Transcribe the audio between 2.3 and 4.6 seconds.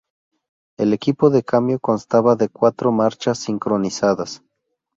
de cuatro marchas sincronizadas.